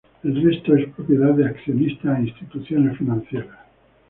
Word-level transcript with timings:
El 0.23 0.41
resto 0.43 0.75
es 0.75 0.89
propiedad 0.95 1.29
de 1.35 1.45
accionistas 1.45 2.17
e 2.17 2.21
instituciones 2.23 2.97
financieras. 2.97 3.55